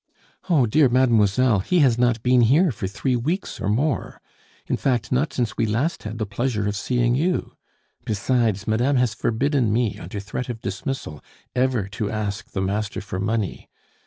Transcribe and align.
"Oh, 0.49 0.65
dear 0.65 0.89
mademoiselle, 0.89 1.59
he 1.59 1.77
has 1.81 1.99
not 1.99 2.23
been 2.23 2.41
here 2.41 2.71
for 2.71 2.87
three 2.87 3.15
weeks 3.15 3.61
or 3.61 3.69
more; 3.69 4.19
in 4.65 4.75
fact, 4.75 5.11
not 5.11 5.31
since 5.31 5.55
we 5.57 5.67
last 5.67 6.01
had 6.01 6.17
the 6.17 6.25
pleasure 6.25 6.67
of 6.67 6.75
seeing 6.75 7.13
you! 7.13 7.53
Besides, 8.03 8.65
madame 8.65 8.95
has 8.95 9.13
forbidden 9.13 9.71
me, 9.71 9.99
under 9.99 10.19
threat 10.19 10.49
of 10.49 10.59
dismissal, 10.59 11.23
ever 11.55 11.87
to 11.89 12.09
ask 12.09 12.49
the 12.49 12.61
master 12.61 12.99
for 12.99 13.19
money. 13.19 13.69